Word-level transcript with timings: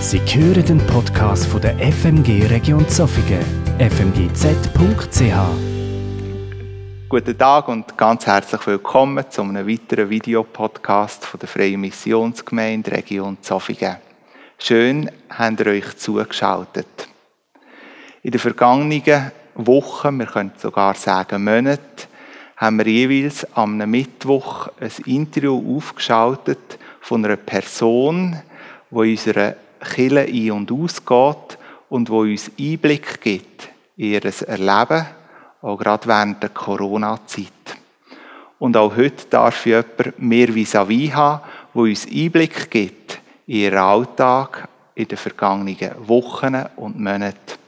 Sie 0.00 0.18
hören 0.18 0.64
den 0.64 0.78
Podcast 0.86 1.44
von 1.44 1.60
der 1.60 1.76
FMG 1.78 2.46
Region 2.46 2.88
Zofingen, 2.88 3.44
fmgz.ch. 3.78 5.34
Guten 7.06 7.38
Tag 7.38 7.68
und 7.68 7.98
ganz 7.98 8.26
herzlich 8.26 8.66
willkommen 8.66 9.26
zu 9.28 9.42
einem 9.42 9.68
weiteren 9.68 10.08
Videopodcast 10.08 11.26
von 11.26 11.38
der 11.38 11.50
Freien 11.50 11.82
Missionsgemeinde 11.82 12.92
Region 12.92 13.36
Zofingen. 13.42 13.96
Schön, 14.58 15.10
habt 15.28 15.60
ihr 15.60 15.66
euch 15.66 15.96
zugeschaltet. 15.98 17.06
In 18.22 18.30
den 18.30 18.40
vergangenen 18.40 19.32
Wochen, 19.54 20.18
wir 20.18 20.26
können 20.26 20.52
sogar 20.56 20.94
sagen 20.94 21.44
Monaten, 21.44 22.08
haben 22.56 22.78
wir 22.78 22.86
jeweils 22.86 23.46
am 23.54 23.76
Mittwoch 23.76 24.70
ein 24.80 24.90
Interview 25.04 25.76
aufgeschaltet 25.76 26.78
von 27.02 27.22
einer 27.22 27.36
Person, 27.36 28.40
die 28.90 28.94
in 28.94 29.10
unserer 29.10 29.56
Kille 29.80 30.22
ein- 30.22 30.52
und 30.52 30.72
ausgeht 30.72 31.58
und 31.88 32.08
wo 32.10 32.20
uns 32.20 32.50
Einblick 32.58 33.20
gibt 33.20 33.68
in 33.96 34.12
ihr 34.12 34.24
Erleben, 34.24 35.06
auch 35.62 35.76
gerade 35.76 36.06
während 36.06 36.42
der 36.42 36.50
Corona-Zeit. 36.50 37.46
Und 38.58 38.76
auch 38.76 38.94
heute 38.96 39.26
darf 39.28 39.66
ich 39.66 39.72
jemanden 39.72 40.12
mehr 40.18 40.48
vis-à-vis 40.48 41.14
haben, 41.14 41.40
der 41.74 41.82
uns 41.82 42.06
Einblick 42.06 42.70
gibt 42.70 43.20
in 43.46 43.56
ihren 43.56 43.78
Alltag 43.78 44.68
in 44.94 45.08
den 45.08 45.18
vergangenen 45.18 45.92
Wochen 46.06 46.54
und 46.76 46.98
Monaten. 46.98 47.58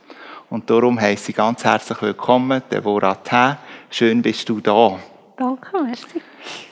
Und 0.51 0.69
darum 0.69 1.01
heiße 1.01 1.31
ich 1.31 1.37
ganz 1.37 1.65
herzlich 1.65 2.03
willkommen, 2.03 2.63
Deborah 2.71 3.15
Thä. 3.15 3.57
Schön 3.89 4.21
bist 4.21 4.47
du 4.49 4.61
da. 4.61 4.99
Danke, 5.37 5.83
merci. 5.83 6.21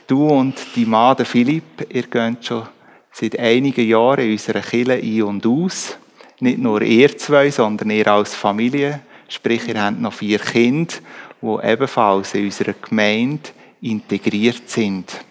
Du 0.06 0.28
und 0.28 0.54
die 0.76 0.84
Mann, 0.84 1.16
Philipp, 1.24 1.86
ihr 1.88 2.02
geht 2.02 2.44
schon 2.44 2.68
seit 3.12 3.38
einigen 3.38 3.86
Jahren 3.86 4.24
in 4.24 4.32
unserer 4.32 4.60
Kirche 4.60 4.94
ein 4.94 5.22
und 5.22 5.46
aus. 5.46 5.96
Nicht 6.40 6.58
nur 6.58 6.82
ihr 6.82 7.16
zwei, 7.18 7.50
sondern 7.50 7.90
ihr 7.90 8.06
als 8.06 8.34
Familie. 8.34 9.00
Sprich, 9.28 9.68
ihr 9.68 9.82
habt 9.82 10.00
noch 10.00 10.12
vier 10.12 10.38
Kinder, 10.38 10.94
die 11.42 11.58
ebenfalls 11.62 12.34
in 12.34 12.46
unserer 12.46 12.74
Gemeinde 12.74 13.50
integriert 13.82 14.68
sind. 14.68 15.24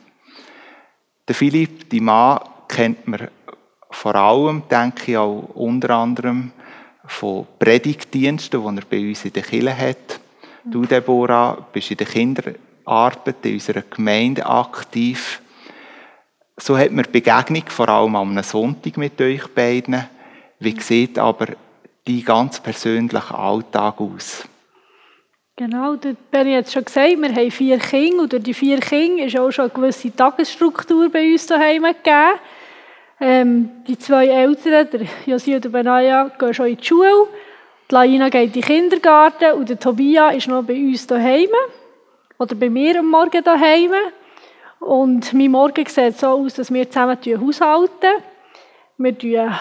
Der 1.27 1.35
Philipp, 1.35 1.89
die 1.89 1.99
Mann, 1.99 2.39
kennt 2.67 3.07
man 3.07 3.27
vor 3.91 4.15
allem, 4.15 4.63
denke 4.69 5.11
ich, 5.11 5.17
auch 5.17 5.49
unter 5.55 5.89
anderem 5.91 6.51
von 7.05 7.47
Predigtdiensten, 7.57 8.61
die 8.61 8.81
er 8.81 8.85
bei 8.89 9.09
uns 9.09 9.25
in 9.25 9.33
der 9.33 9.43
Kirche 9.43 9.77
hat. 9.77 10.19
Du, 10.63 10.85
Deborah, 10.85 11.67
bist 11.73 11.91
in 11.91 11.97
der 11.97 12.07
Kinderarbeit 12.07 13.45
in 13.45 13.53
unserer 13.53 13.81
Gemeinde 13.81 14.45
aktiv. 14.45 15.41
So 16.61 16.77
hat 16.77 16.91
man 16.91 17.05
Begegnung 17.11 17.63
vor 17.67 17.87
allem 17.87 18.15
am 18.15 18.43
Sonntag 18.43 18.97
mit 18.97 19.19
euch 19.21 19.47
beiden. 19.47 20.05
Wie 20.59 20.79
sieht 20.79 21.17
aber 21.17 21.47
dein 22.05 22.23
ganz 22.25 22.59
persönlicher 22.59 23.39
Alltag 23.39 24.01
aus? 24.01 24.43
Genau, 25.55 25.95
das 25.95 26.15
habe 26.33 26.49
ich 26.49 26.55
jetzt 26.55 26.73
schon 26.73 26.85
gesagt, 26.85 27.21
wir 27.21 27.35
haben 27.35 27.51
vier 27.51 27.79
Kinder 27.79 28.27
durch 28.27 28.43
die 28.43 28.53
vier 28.53 28.79
Kinder 28.79 29.25
ist 29.25 29.37
auch 29.37 29.51
schon 29.51 29.65
eine 29.65 29.73
gewisse 29.73 30.15
Tagesstruktur 30.15 31.09
bei 31.09 31.31
uns 31.31 31.47
daheim 31.47 31.83
gegeben. 31.83 32.39
Ähm, 33.21 33.69
die 33.85 33.97
zwei 33.97 34.27
Älteren, 34.27 34.89
der 34.89 35.01
Josi 35.25 35.55
und 35.55 35.65
der 35.65 35.69
Benaya, 35.69 36.29
gehen 36.39 36.53
schon 36.53 36.67
in 36.67 36.77
die 36.77 36.85
Schule. 36.85 37.27
Die 37.89 37.93
Laina 37.93 38.29
geht 38.29 38.55
in 38.55 38.61
den 38.61 38.63
Kindergarten 38.63 39.53
und 39.53 39.67
der 39.67 39.79
Tobia 39.79 40.29
ist 40.29 40.47
noch 40.47 40.63
bei 40.63 40.75
uns 40.75 41.05
daheim. 41.07 41.49
Oder 42.37 42.55
bei 42.55 42.69
mir 42.69 42.99
am 42.99 43.07
Morgen 43.07 43.43
daheim. 43.43 43.91
Und 44.79 45.33
mein 45.33 45.51
Morgen 45.51 45.85
sieht 45.85 46.17
so 46.17 46.27
aus, 46.27 46.53
dass 46.55 46.73
wir 46.73 46.89
zusammen 46.89 47.17
haushalten. 47.17 48.23
Wir 48.97 49.59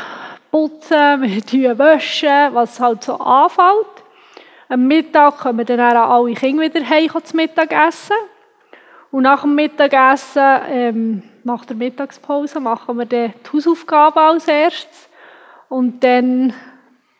putzen, 0.51 1.23
wir 1.51 1.79
waschen, 1.79 2.55
was 2.55 2.79
halt 2.81 3.05
so 3.05 3.15
anfällt. 3.15 3.87
Am 4.69 4.87
Mittag 4.87 5.39
kommen 5.39 5.65
dann 5.65 5.81
alle 5.81 6.35
Kinder 6.35 6.63
wieder 6.63 6.89
heim 6.89 7.11
zum 7.25 7.37
Mittagessen. 7.37 8.17
Und 9.11 9.23
nach 9.23 9.41
dem 9.41 9.55
Mittagessen, 9.55 10.61
ähm, 10.69 11.23
nach 11.43 11.65
der 11.65 11.77
Mittagspause, 11.77 12.61
machen 12.61 12.99
wir 12.99 13.07
dann 13.07 13.33
die 13.33 13.57
Hausaufgaben 13.57 14.19
als 14.19 14.47
erstes. 14.47 15.09
Und 15.71 16.05
dann 16.05 16.53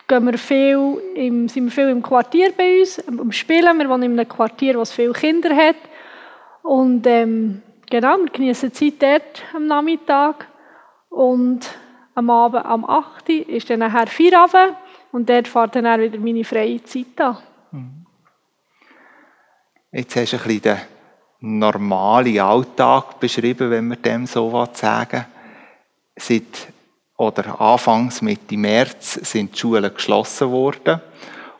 gehen 0.07 0.27
wir 0.27 0.39
viel 0.39 1.01
im, 1.15 1.49
sind 1.49 1.65
wir 1.65 1.73
viel 1.73 1.89
im 1.89 2.03
Quartier 2.03 2.53
bei 2.57 2.81
uns, 2.81 3.03
am 3.09 3.33
Spielen. 3.33 3.79
Wir 3.79 3.89
wohnen 3.89 4.03
in 4.05 4.19
einem 4.19 4.29
Quartier, 4.29 4.75
das 4.75 4.93
viele 4.93 5.13
Kinder 5.13 5.55
hat. 5.57 5.77
Und 6.63 7.07
ähm, 7.07 7.63
genau, 7.91 8.17
wir 8.19 8.31
genießen 8.31 8.73
Zeit 8.73 8.95
dort 9.01 9.43
am 9.55 9.67
Nachmittag. 9.67 10.47
Und 11.09 11.69
am 12.15 12.31
Abend, 12.31 12.65
am 12.65 12.85
8. 12.85 13.29
ist 13.29 13.71
dann 13.71 13.81
nachher 13.81 14.07
Feierabend. 14.07 14.77
Und 15.13 15.29
dort 15.29 15.49
fährt 15.49 15.77
dann 15.77 15.87
auch 15.87 15.99
wieder 15.99 16.19
meine 16.19 16.45
freie 16.45 16.83
Zeit 16.85 17.21
an. 17.21 17.39
Jetzt 19.91 20.17
hast 20.17 20.33
du 20.33 20.37
ein 20.37 20.43
bisschen 20.43 20.61
den 20.61 20.79
normalen 21.41 22.39
Alltag 22.41 23.19
beschrieben, 23.21 23.71
wenn 23.71 23.89
man 23.89 24.03
dem 24.03 24.27
so 24.27 24.67
sagen 24.75 25.25
Seit 26.17 26.69
oder 27.17 27.61
anfangs 27.61 28.23
Mitte 28.23 28.57
März 28.57 29.15
sind 29.15 29.55
die 29.55 29.59
Schulen 29.59 29.95
geschlossen 29.95 30.51
worden. 30.51 31.01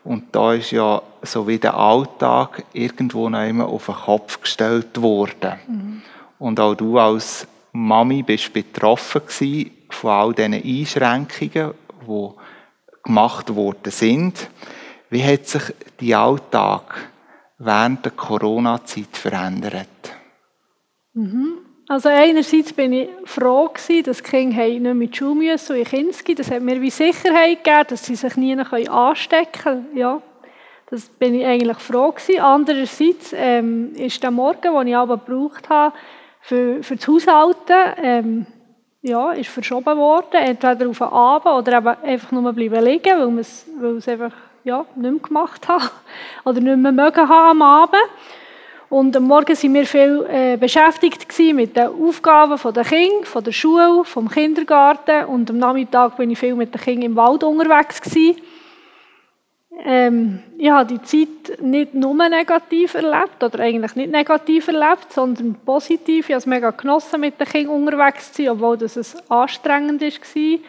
Und 0.03 0.35
da 0.35 0.53
ist 0.53 0.71
ja 0.71 1.01
so 1.21 1.47
wie 1.47 1.57
der 1.57 1.75
Alltag 1.75 2.63
irgendwo 2.73 3.29
noch 3.29 3.45
immer 3.45 3.67
auf 3.67 3.87
den 3.87 3.95
Kopf 3.95 4.41
gestellt 4.41 5.01
worden. 5.01 5.59
Mhm. 5.67 6.01
Und 6.39 6.59
auch 6.59 6.73
du 6.73 6.97
als 6.97 7.45
Mami 7.73 8.23
bist 8.23 8.51
betroffen 8.53 9.21
von 9.89 10.09
all 10.09 10.33
diesen 10.33 10.53
Einschränkungen, 10.53 11.73
die 12.07 12.29
gemacht 13.03 13.53
worden 13.53 13.91
sind. 13.91 14.49
Wie 15.09 15.23
hat 15.23 15.47
sich 15.47 15.63
die 15.99 16.15
Alltag 16.15 17.09
während 17.57 18.05
der 18.05 18.11
Corona-Zeit 18.13 19.17
verändert? 19.17 19.87
Mhm. 21.13 21.57
Also 21.87 22.09
einerseits 22.09 22.71
bin 22.71 22.93
ich 22.93 23.09
froh 23.25 23.67
gewesen, 23.69 24.03
dass 24.03 24.17
die 24.17 24.23
Kinder 24.23 24.93
nicht 24.93 25.13
die 25.13 25.17
Schule 25.17 25.51
müssen 25.51 25.73
und 25.73 25.79
in 25.79 25.85
Kinski. 25.85 26.35
Das 26.35 26.51
hat 26.51 26.61
mir 26.61 26.79
wie 26.79 26.91
Sicherheit 26.91 27.63
gegeben, 27.63 27.85
dass 27.89 28.05
sie 28.05 28.15
sich 28.15 28.35
nie 28.35 28.55
anstecken 28.55 29.61
können. 29.61 29.97
Ja, 29.97 30.21
das 30.91 31.09
bin 31.09 31.33
ich 31.33 31.45
eigentlich 31.45 31.79
froh 31.79 32.11
gewesen. 32.11 32.41
Andererseits 32.41 33.33
ähm, 33.35 33.93
ist 33.95 34.21
der 34.21 34.29
Morgen, 34.29 34.71
den 34.71 34.87
ich 34.87 34.95
aber 34.95 35.17
gebraucht 35.17 35.67
habe 35.67 35.95
für, 36.49 36.81
für 36.81 36.95
das 36.95 37.07
Haushalten, 37.07 37.93
ähm, 38.01 38.45
ja, 39.03 39.31
ist 39.33 39.49
verschoben 39.49 39.97
worden, 39.97 40.41
entweder 40.41 40.89
auf 40.89 40.97
den 40.97 41.07
Abend 41.07 41.45
oder 41.45 41.77
eben 41.77 42.03
einfach 42.03 42.31
nur 42.31 42.51
bleiben 42.53 42.83
liegen, 42.83 43.19
weil 43.19 43.45
weil 43.79 43.97
es 43.97 44.07
einfach 44.07 44.33
ja, 44.63 44.83
nicht 44.95 45.11
mehr 45.11 45.21
gemacht 45.21 45.67
hat 45.67 45.91
oder 46.45 46.59
nicht 46.59 46.77
mehr 46.77 46.91
mögen 46.91 47.29
haben 47.29 47.49
am 47.49 47.61
Abend. 47.61 48.01
Und 48.89 49.15
am 49.15 49.25
Morgen 49.25 49.55
waren 49.55 49.73
wir 49.75 49.85
viel 49.85 50.25
äh, 50.27 50.57
beschäftigt 50.57 51.27
mit 51.53 51.77
den 51.77 51.89
Aufgaben 51.89 52.57
der 52.73 52.83
Kinder, 52.83 53.25
von 53.25 53.43
der 53.43 53.51
Schule, 53.51 54.03
vom 54.03 54.27
Kindergarten 54.27 55.25
und 55.25 55.51
am 55.51 55.59
Nachmittag 55.59 56.17
bin 56.17 56.31
ich 56.31 56.39
viel 56.39 56.55
mit 56.55 56.73
den 56.73 56.81
Kindern 56.81 57.11
im 57.11 57.15
Wald 57.15 57.43
unterwegs 57.43 58.01
gewesen. 58.01 58.37
Ähm, 59.85 60.43
ich 60.57 60.69
habe 60.69 60.97
die 60.97 61.01
Zeit 61.01 61.61
nicht 61.61 61.93
nur 61.93 62.13
negativ 62.13 62.95
erlebt, 62.95 63.41
oder 63.43 63.59
eigentlich 63.59 63.95
nicht 63.95 64.11
negativ 64.11 64.67
erlebt, 64.67 65.13
sondern 65.13 65.55
positiv. 65.65 66.27
Ich 66.27 66.33
habe 66.33 66.39
es 66.39 66.45
mega 66.45 66.71
genossen, 66.71 67.21
mit 67.21 67.39
den 67.39 67.47
Kindern 67.47 67.75
unterwegs 67.75 68.33
zu 68.33 68.43
sein, 68.43 68.51
obwohl 68.51 68.77
das 68.77 69.15
anstrengend 69.29 70.01
war. 70.01 70.59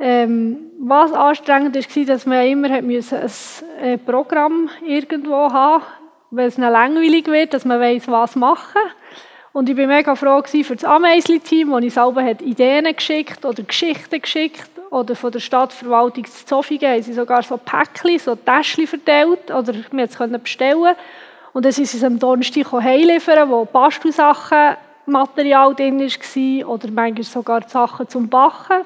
Ähm, 0.00 0.70
was 0.80 1.12
anstrengend 1.12 1.74
war, 1.74 2.04
dass 2.04 2.26
man 2.26 2.46
immer 2.46 2.70
ein 2.70 2.90
äh, 2.90 3.98
Programm 3.98 4.70
irgendwo 4.84 5.52
haben 5.52 5.82
wenn 6.30 6.46
es 6.46 6.58
langweilig 6.58 7.26
wird, 7.26 7.54
dass 7.54 7.64
man 7.64 7.80
weiß, 7.80 8.08
was 8.08 8.36
machen. 8.36 8.82
Und 9.52 9.68
ich 9.68 9.76
war 9.76 9.86
mega 9.86 10.14
froh 10.14 10.42
für 10.42 10.76
das 10.76 10.84
Ameisli-Team, 10.84 11.70
das 11.70 11.84
ich 11.84 11.94
selber 11.94 12.22
Ideen 12.22 12.94
geschickt 12.94 13.44
oder 13.44 13.62
Geschichten 13.62 14.20
geschickt 14.20 14.70
oder 14.90 15.14
von 15.14 15.32
der 15.32 15.40
Stadtverwaltung 15.40 16.24
zu 16.24 16.46
Zofingen 16.46 16.90
haben 16.90 17.02
sie 17.02 17.12
sogar 17.12 17.42
so 17.42 17.56
Päckchen, 17.56 18.18
so 18.18 18.34
Täschchen 18.34 18.86
verteilt 18.86 19.50
oder 19.50 19.74
wir 19.74 20.08
konnten 20.08 20.34
es 20.34 20.42
bestellen. 20.42 20.94
Und 21.52 21.64
dann 21.64 21.72
sind 21.72 21.86
sie 21.86 21.98
es 21.98 22.04
am 22.04 22.18
Donnerstag 22.18 22.72
heimliefern, 22.72 23.50
wo 23.50 23.64
Bastelsachen, 23.64 24.76
Material 25.06 25.74
drin 25.74 26.00
war 26.00 26.68
oder 26.68 26.90
manchmal 26.90 27.22
sogar 27.24 27.68
Sachen 27.68 28.08
zum 28.08 28.28
Backen. 28.28 28.84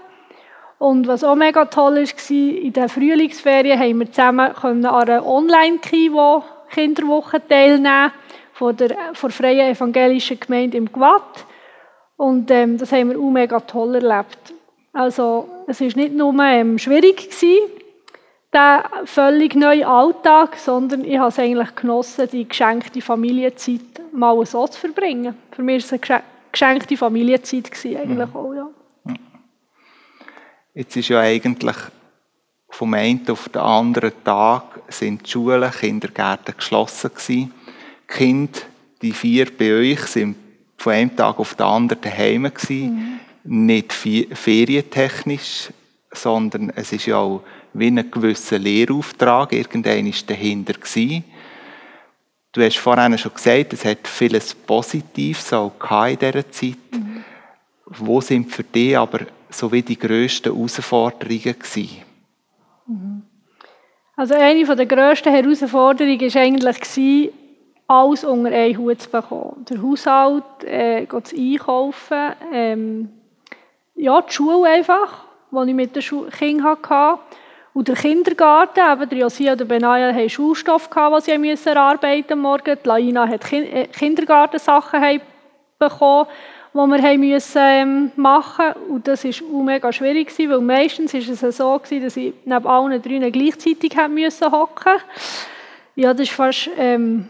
Und 0.78 1.06
was 1.06 1.22
auch 1.22 1.36
mega 1.36 1.64
toll 1.66 1.96
war, 1.96 2.30
in 2.30 2.72
den 2.72 2.88
Frühlingsferien 2.88 3.78
haben 3.78 4.00
wir 4.00 4.10
zusammen 4.10 4.52
an 4.62 4.84
einer 4.84 5.26
Online-Kivo 5.26 6.42
Kinderwoche 6.70 7.46
teilnehmen 7.46 8.12
von 8.52 8.76
der, 8.76 8.96
von 9.12 9.28
der 9.28 9.36
Freien 9.36 9.70
Evangelischen 9.74 10.40
Gemeinde 10.40 10.78
im 10.78 10.90
Gwatt. 10.90 11.44
Und 12.16 12.50
ähm, 12.50 12.78
das 12.78 12.90
haben 12.92 13.10
wir 13.10 13.18
auch 13.18 13.30
mega 13.30 13.60
toll 13.60 13.96
erlebt. 13.96 14.54
Also 14.92 15.48
es 15.66 15.80
war 15.80 15.88
nicht 15.88 16.12
nur 16.12 16.34
ähm, 16.44 16.78
schwierig 16.78 17.30
gewesen, 17.30 17.70
der 18.52 18.84
völlig 19.06 19.54
neue 19.54 19.86
Alltag, 19.86 20.56
sondern 20.58 21.04
ich 21.04 21.16
habe 21.18 21.30
es 21.30 21.38
eigentlich 21.38 21.74
genossen, 21.74 22.28
die 22.30 22.46
geschenkte 22.46 23.00
Familienzeit 23.00 23.80
mal 24.12 24.44
so 24.44 24.66
zu 24.66 24.78
verbringen. 24.78 25.34
Für 25.52 25.62
mich 25.62 25.90
war 25.90 25.98
es 25.98 26.10
eine 26.10 26.22
geschenkte 26.52 26.96
Familienzeit 26.96 27.70
gewesen, 27.70 27.96
eigentlich 27.96 28.28
mhm. 28.28 28.36
auch, 28.36 28.52
ja. 28.52 28.68
Jetzt 30.74 30.96
ist 30.96 31.08
ja 31.08 31.20
eigentlich 31.20 31.76
vom 32.70 32.94
einen 32.94 33.28
auf 33.28 33.50
den 33.50 33.60
anderen 33.60 34.12
Tag 34.24 34.80
sind 34.88 35.26
die 35.26 35.30
Schulen, 35.30 35.70
Kindergärten 35.70 36.54
geschlossen 36.56 37.10
gewesen. 37.10 37.52
Die 38.08 38.14
Kinder, 38.14 38.58
die 39.02 39.12
vier 39.12 39.46
bei 39.56 39.72
euch, 39.74 40.00
sind 40.06 40.36
von 40.78 40.94
einem 40.94 41.14
Tag 41.14 41.38
auf 41.38 41.54
den 41.54 41.66
anderen 41.66 42.00
daheim 42.00 42.44
gewesen. 42.44 42.94
Mhm. 42.94 43.20
Nicht 43.44 43.92
ferientechnisch, 43.92 45.70
sondern 46.12 46.70
es 46.70 46.92
ist 46.92 47.06
ja 47.06 47.16
auch 47.16 47.42
wie 47.72 47.88
ein 47.88 48.10
gewisser 48.10 48.58
Lehrauftrag. 48.58 49.52
Irgendein 49.52 50.06
war 50.06 50.14
dahinter 50.26 50.74
gewesen. 50.74 51.24
Du 52.52 52.62
hast 52.62 52.78
vorhin 52.78 53.16
schon 53.16 53.32
gesagt, 53.32 53.72
es 53.72 53.84
hat 53.84 54.06
vieles 54.06 54.54
Positives 54.54 55.52
auch 55.52 55.72
in 56.06 56.18
dieser 56.18 56.50
Zeit. 56.50 56.76
Mhm. 56.92 57.24
Wo 57.86 58.20
sind 58.20 58.50
für 58.50 58.62
dich 58.62 58.96
aber 58.96 59.20
so 59.48 59.72
wie 59.72 59.82
die 59.82 59.98
grössten 59.98 60.54
Herausforderungen 60.54 61.58
gewesen? 61.58 62.02
Mhm. 62.86 63.22
Also 64.16 64.34
eine 64.34 64.76
der 64.76 64.86
grössten 64.86 65.32
Herausforderungen 65.32 66.20
war 66.20 66.42
eigentlich, 66.42 67.32
alles 67.88 68.24
unter 68.24 68.50
einen 68.50 68.76
Hut 68.78 69.00
zu 69.00 69.10
bekommen. 69.10 69.64
Der 69.68 69.82
Haushalt, 69.82 70.64
äh, 70.64 71.06
zu 71.08 71.36
einkaufen, 71.36 72.32
ähm, 72.52 73.08
ja, 73.94 74.20
die 74.20 74.32
Schule 74.32 74.68
einfach, 74.68 75.24
die 75.50 75.68
ich 75.68 75.74
mit 75.74 75.96
den 75.96 76.30
Kindern 76.30 76.64
hatte. 76.64 77.20
Und 77.74 77.88
der 77.88 77.94
Kindergarten, 77.94 78.80
eben 78.80 79.08
der 79.08 79.18
Josia 79.18 79.52
und 79.52 79.60
der 79.60 79.64
Benaya 79.64 80.12
hatten 80.12 80.28
Schulstoff, 80.28 80.90
gehabt, 80.90 81.24
sie 81.24 81.38
müssen 81.38 81.68
erarbeiten 81.68 82.38
morgen. 82.38 82.76
Die 82.82 82.88
Laina 82.88 83.26
hat 83.26 83.50
äh, 83.52 83.86
Kindergartensachen 83.86 85.20
bekommen, 85.78 86.28
die 86.74 86.78
wir 86.78 87.18
müssen, 87.18 87.62
ähm, 87.62 88.12
machen 88.16 88.66
mussten. 88.66 88.90
Und 88.92 89.08
das 89.08 89.24
war 89.24 89.62
mega 89.62 89.92
schwierig, 89.92 90.32
weil 90.38 90.60
meistens 90.60 91.14
war 91.14 91.48
es 91.48 91.56
so, 91.56 91.78
dass 91.78 92.16
ich 92.16 92.34
neben 92.44 92.66
allen 92.66 93.00
drei 93.00 93.30
gleichzeitig 93.30 93.96
hocken 93.96 94.22
musste. 94.22 94.50
Ja, 95.94 96.12
das 96.12 96.28
ist 96.28 96.32
fast, 96.32 96.70
ähm, 96.76 97.28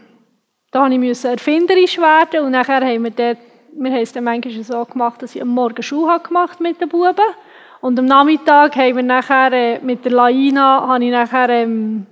da 0.71 0.89
musste 0.89 1.27
ich 1.27 1.31
erfinderisch 1.31 1.97
werden 1.97 2.45
und 2.45 2.51
nachher 2.51 2.81
haben 2.81 3.03
wir 3.03 3.11
dort, 3.11 3.37
wir 3.75 3.91
haben 3.91 4.01
es 4.01 4.11
dann 4.11 4.23
manchmal 4.23 4.63
so 4.63 4.85
gemacht, 4.85 5.21
dass 5.21 5.35
ich 5.35 5.41
am 5.41 5.49
Morgen 5.49 5.83
Schule 5.83 6.19
gemacht 6.19 6.59
mit 6.59 6.79
den 6.79 6.89
Buben 6.89 7.15
und 7.81 7.99
am 7.99 8.05
Nachmittag 8.05 8.75
haben 8.75 8.95
wir 8.95 9.03
nachher 9.03 9.51
äh, 9.51 9.79
mit 9.79 10.05
der 10.05 10.11
Laina 10.13 10.87
habe 10.87 11.03
ich 11.03 11.11
nachher 11.11 11.49
ähm, 11.49 12.05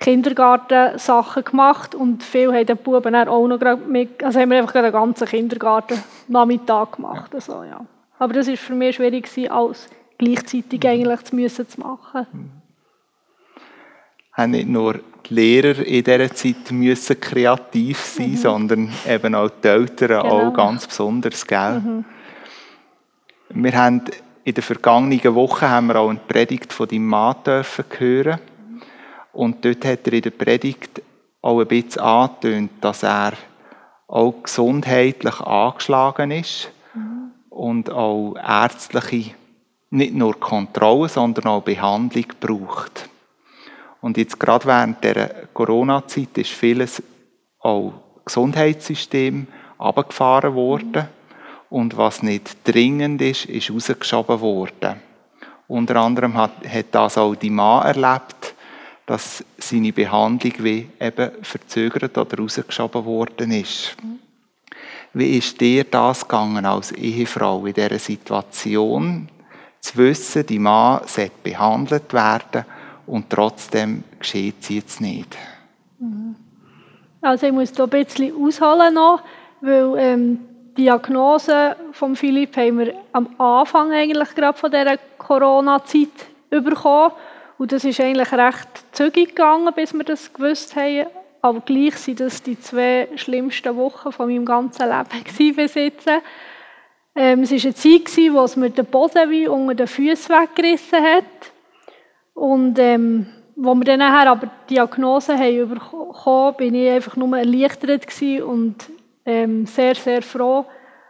Kindergartensachen 0.00 1.44
gemacht 1.44 1.94
und 1.94 2.22
viel 2.22 2.52
haben 2.52 2.66
die 2.66 2.74
Buben 2.74 3.14
auch 3.14 3.46
noch 3.46 3.60
mit, 3.86 4.22
also 4.22 4.40
haben 4.40 4.50
wir 4.50 4.58
einfach 4.58 4.72
den 4.72 4.92
ganzen 4.92 5.26
Kindergarten 5.26 6.02
Nachmittag 6.28 6.96
gemacht. 6.96 7.34
Also, 7.34 7.62
ja. 7.62 7.80
Aber 8.18 8.32
das 8.32 8.48
war 8.48 8.56
für 8.56 8.74
mich 8.74 8.96
schwierig, 8.96 9.28
als 9.50 9.88
gleichzeitig 10.18 10.82
mhm. 10.82 10.88
eigentlich 10.88 11.24
zu 11.24 11.36
müssen 11.36 11.68
zu 11.68 11.80
machen. 11.80 12.26
Haben 14.36 14.50
nicht 14.50 14.68
nur 14.68 15.00
die 15.28 15.34
Lehrer 15.34 15.78
in 15.78 16.04
dieser 16.04 16.34
Zeit 16.34 16.70
müssen 16.70 17.20
kreativ 17.20 17.98
sein, 17.98 18.32
mhm. 18.32 18.36
sondern 18.36 18.92
eben 19.08 19.34
auch 19.34 19.50
die 19.62 19.68
Eltern 19.68 20.22
genau. 20.22 20.48
auch 20.48 20.54
ganz 20.54 20.86
besonders. 20.86 21.46
Gell? 21.46 21.80
Mhm. 21.80 22.04
Wir 23.50 23.72
haben 23.72 24.02
in 24.44 24.54
der 24.54 24.62
vergangenen 24.62 25.34
Woche 25.34 25.68
haben 25.68 25.88
wir 25.88 25.96
auch 25.96 26.10
eine 26.10 26.20
Predigt 26.20 26.72
von 26.72 26.86
deinem 26.86 27.06
Mann 27.06 27.36
dürfen 27.44 27.84
hören. 27.98 28.38
Und 29.32 29.64
dort 29.64 29.84
hat 29.84 30.06
er 30.06 30.12
in 30.12 30.22
der 30.22 30.30
Predigt 30.30 31.02
auch 31.42 31.60
ein 31.60 31.66
bisschen 31.66 32.02
angetönt, 32.02 32.70
dass 32.80 33.02
er 33.02 33.32
auch 34.06 34.34
gesundheitlich 34.42 35.40
angeschlagen 35.40 36.30
ist 36.30 36.70
mhm. 36.94 37.32
und 37.50 37.90
auch 37.90 38.34
ärztliche, 38.36 39.34
nicht 39.90 40.14
nur 40.14 40.38
Kontrolle, 40.38 41.08
sondern 41.08 41.46
auch 41.46 41.62
Behandlung 41.62 42.26
braucht. 42.40 43.08
Und 44.06 44.16
jetzt 44.18 44.38
gerade 44.38 44.66
während 44.66 45.02
der 45.02 45.48
Corona-Zeit 45.52 46.38
ist 46.38 46.52
vieles 46.52 47.02
auch 47.58 47.92
Gesundheitssystem 48.24 49.48
abgefahren 49.78 50.54
worden. 50.54 51.08
Und 51.70 51.96
was 51.96 52.22
nicht 52.22 52.56
dringend 52.62 53.20
ist, 53.20 53.46
ist 53.46 53.68
rausgeschoben 53.68 54.40
worden. 54.40 55.00
Unter 55.66 55.96
anderem 55.96 56.34
hat, 56.36 56.52
hat 56.72 56.86
das 56.92 57.18
auch 57.18 57.34
die 57.34 57.50
Mann 57.50 57.84
erlebt, 57.84 58.54
dass 59.06 59.44
seine 59.58 59.92
Behandlung 59.92 60.52
wie 60.58 60.88
eben 61.00 61.32
verzögert 61.42 62.16
oder 62.16 62.38
rausgeschoben 62.38 63.04
worden 63.04 63.50
ist. 63.50 63.96
Wie 65.14 65.36
ist 65.36 65.60
dir 65.60 65.82
das 65.82 66.20
gegangen 66.20 66.64
als 66.64 66.92
Ehefrau 66.92 67.66
in 67.66 67.74
dieser 67.74 67.98
Situation, 67.98 69.28
zu 69.80 69.96
wissen, 69.96 70.46
die 70.46 70.60
Mann 70.60 71.00
sollte 71.06 71.32
behandelt 71.42 72.12
werden 72.12 72.66
und 73.06 73.30
trotzdem 73.30 74.04
geschieht 74.18 74.62
sie 74.62 74.76
jetzt 74.76 75.00
nicht? 75.00 75.36
Also 77.20 77.46
ich 77.46 77.52
muss 77.52 77.72
da 77.72 77.84
ein 77.84 77.90
bisschen 77.90 78.34
ausholen 78.36 78.94
noch, 78.94 79.22
weil 79.60 79.94
ähm, 79.96 80.40
Diagnose 80.76 81.76
von 81.92 82.14
Philipp 82.14 82.56
haben 82.56 82.78
wir 82.78 82.94
am 83.12 83.28
Anfang 83.38 83.92
eigentlich 83.92 84.34
gerade 84.34 84.58
von 84.58 84.70
dieser 84.70 84.98
Corona-Zeit 85.18 86.08
bekommen. 86.50 87.12
Und 87.58 87.72
das 87.72 87.84
ist 87.84 88.00
eigentlich 88.00 88.30
recht 88.32 88.68
zügig 88.92 89.30
gegangen, 89.30 89.72
bis 89.74 89.94
wir 89.94 90.04
das 90.04 90.32
gewusst 90.32 90.76
haben. 90.76 91.06
Aber 91.40 91.60
gleich 91.60 91.96
sind 91.96 92.20
das 92.20 92.42
die 92.42 92.60
zwei 92.60 93.08
schlimmsten 93.16 93.76
Wochen 93.76 94.12
von 94.12 94.28
meinem 94.28 94.44
ganzen 94.44 94.88
Leben 94.88 95.56
bis. 95.56 95.76
Ähm, 97.18 97.42
es 97.42 97.50
war 97.50 97.58
eine 97.64 97.74
Zeit, 97.74 98.32
wo 98.32 98.44
es 98.44 98.56
mir 98.56 98.68
den 98.68 98.84
Boden 98.84 99.30
wie 99.30 99.48
unter 99.48 99.74
den 99.74 99.86
Füßen 99.86 100.34
weggerissen 100.34 101.02
hat. 101.02 101.24
Und 102.36 102.78
ähm, 102.78 103.26
wo 103.56 103.74
wir 103.74 103.84
dann 103.84 104.00
nachher 104.00 104.30
aber 104.30 104.50
die 104.68 104.74
Diagnose 104.74 105.38
haben 105.38 105.68
bekommen, 105.70 106.56
bin 106.58 106.74
ich 106.74 106.90
einfach 106.90 107.16
nur 107.16 107.36
erleichtert 107.36 108.06
und 108.42 108.74
ähm, 109.24 109.64
sehr, 109.64 109.94
sehr 109.94 110.20
froh, 110.20 110.66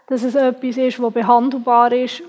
dass 0.06 0.23
es 0.23 0.37
etwas 0.37 0.76
ist, 0.76 1.00
das 1.00 1.12
behandelbar 1.12 1.93
ist. 1.93 2.23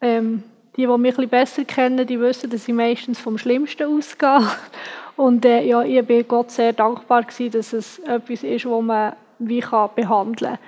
Ähm, 0.00 0.44
die, 0.76 0.86
die 0.86 0.98
mich 0.98 1.18
ein 1.18 1.28
besser 1.28 1.64
kennen, 1.64 2.06
die 2.06 2.20
wissen, 2.20 2.48
dass 2.50 2.68
ich 2.68 2.74
meistens 2.74 3.18
vom 3.18 3.38
Schlimmsten 3.38 3.92
ausgehe. 3.92 4.48
Und 5.16 5.44
äh, 5.44 5.62
ja, 5.64 5.82
ich 5.82 6.04
bin 6.04 6.26
Gott 6.26 6.50
sehr 6.50 6.72
dankbar 6.72 7.22
gewesen, 7.22 7.52
dass 7.52 7.72
es 7.72 7.98
etwas 8.00 8.42
ist, 8.42 8.64
das 8.64 8.82
man 8.82 9.14
wie 9.38 9.60
kann 9.60 9.90
behandeln 9.94 10.52
kann. 10.52 10.58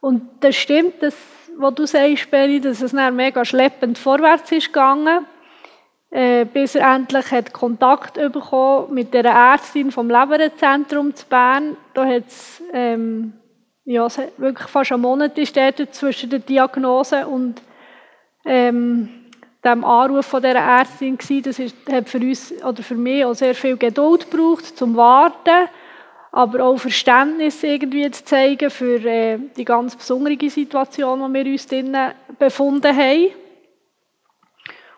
Und 0.00 0.22
das 0.40 0.56
stimmt, 0.56 0.94
das, 1.00 1.16
was 1.56 1.74
du 1.74 1.86
sagst, 1.86 2.30
Benny, 2.30 2.60
dass 2.60 2.82
es 2.82 2.92
dann 2.92 3.16
mega 3.16 3.44
schleppend 3.44 3.98
vorwärts 3.98 4.50
ist 4.52 4.68
gegangen, 4.68 5.24
äh, 5.24 5.41
bis 6.52 6.74
er 6.74 6.94
endlich 6.94 7.30
hat 7.30 7.54
Kontakt 7.54 8.14
bekommen 8.14 8.92
mit 8.92 9.14
der 9.14 9.24
Ärztin 9.24 9.90
vom 9.90 10.10
Leberzentrum 10.10 11.14
zu 11.14 11.26
Bern. 11.26 11.76
Da 11.94 12.04
hat 12.04 12.26
es 12.26 12.62
ähm, 12.72 13.32
ja, 13.84 14.06
wirklich 14.36 14.68
fast 14.68 14.92
einen 14.92 15.02
Monat 15.02 15.38
ist 15.38 15.58
zwischen 15.92 16.28
der 16.28 16.40
Diagnose 16.40 17.26
und 17.26 17.62
ähm, 18.44 19.08
dem 19.64 19.84
Anruf 19.84 20.26
von 20.26 20.42
dieser 20.42 20.58
Ärztin 20.58 21.16
gewesen. 21.16 21.42
Das 21.44 21.58
ist, 21.58 21.76
hat 21.90 22.08
für 22.08 22.18
uns 22.18 22.52
oder 22.62 22.82
für 22.82 22.94
mich 22.94 23.24
auch 23.24 23.34
sehr 23.34 23.54
viel 23.54 23.76
Geduld 23.76 24.30
gebraucht 24.30 24.76
zum 24.76 24.96
Warten, 24.96 25.68
aber 26.30 26.64
auch 26.64 26.78
Verständnis 26.78 27.62
irgendwie 27.62 28.10
zu 28.10 28.24
zeigen 28.24 28.70
für 28.70 29.04
äh, 29.04 29.38
die 29.56 29.64
ganz 29.64 29.96
besondere 29.96 30.50
Situation, 30.50 31.22
in 31.24 31.32
der 31.32 31.44
wir 31.44 31.52
uns 31.52 31.66
drinnen 31.66 32.12
befunden 32.38 32.96
haben. 32.96 33.41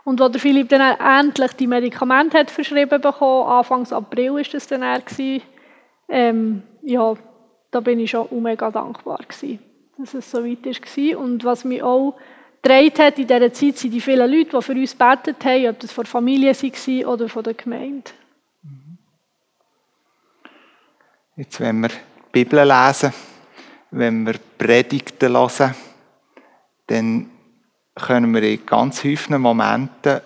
Und 0.04 0.20
wo 0.20 0.30
Philipp 0.38 0.68
dann 0.68 0.98
endlich 0.98 1.52
die 1.54 1.66
Medikamente 1.66 2.38
hat 2.38 2.50
verschrieben 2.50 3.00
bekommen, 3.00 3.48
Anfang 3.48 3.90
April 3.90 4.38
ist 4.38 4.52
das 4.52 4.66
dann 4.66 4.82
er 4.82 5.00
ähm, 6.08 6.62
ja, 6.82 7.14
da 7.70 7.80
bin 7.80 7.98
ich 7.98 8.10
schon 8.10 8.28
mega 8.42 8.70
dankbar 8.70 9.20
gewesen, 9.26 9.58
dass 9.98 10.12
es 10.14 10.30
so 10.30 10.44
weit 10.44 10.64
war. 10.66 11.18
Und 11.18 11.44
was 11.44 11.64
mich 11.64 11.82
auch 11.82 12.14
getragen 12.62 12.98
hat 12.98 13.18
in 13.18 13.26
dieser 13.26 13.52
Zeit, 13.52 13.78
sind 13.78 13.92
die 13.92 14.00
vielen 14.00 14.30
Leute, 14.30 14.56
die 14.56 14.62
für 14.62 14.72
uns 14.72 14.96
gebetet 14.96 15.44
haben, 15.44 15.68
ob 15.68 15.80
das 15.80 15.92
von 15.92 16.04
der 16.04 16.10
Familie 16.10 16.52
war 16.52 17.12
oder 17.12 17.28
von 17.28 17.42
der 17.42 17.54
Gemeinde. 17.54 18.10
Jetzt, 21.36 21.58
wenn 21.58 21.80
wir 21.80 21.88
die 21.88 21.94
Bibel 22.30 22.64
lesen, 22.64 23.12
wenn 23.90 24.24
wir 24.24 24.34
Predigten 24.56 25.32
hören, 25.32 25.74
dann 26.86 27.30
können 27.94 28.34
wir 28.34 28.42
in 28.42 28.66
ganz 28.66 29.04
häufigen 29.04 29.40
Momenten 29.40 30.20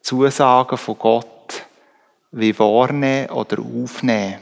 Zusagen 0.00 0.78
von 0.78 0.98
Gott 0.98 1.66
wie 2.32 2.58
wahrnehmen 2.58 3.30
oder 3.30 3.58
aufnehmen. 3.58 4.40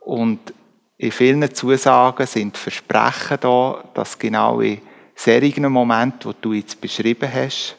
Und 0.00 0.52
in 0.96 1.12
vielen 1.12 1.54
Zusagen 1.54 2.26
sind 2.26 2.56
Versprechen 2.56 3.38
da, 3.40 3.84
dass 3.94 4.18
genau 4.18 4.60
in 4.60 4.80
solchen 5.14 5.70
Momenten, 5.70 6.30
wo 6.30 6.34
du 6.38 6.52
jetzt 6.52 6.80
beschrieben 6.80 7.30
hast, 7.32 7.76